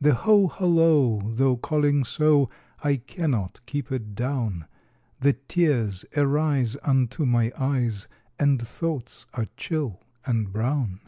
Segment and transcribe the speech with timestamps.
[0.00, 1.20] The ho, hollo!
[1.30, 2.48] though calling so,
[2.84, 4.66] I cannot keep it down;
[5.18, 8.06] The tears arise unto my eyes,
[8.38, 11.00] And thoughts are chill and brown.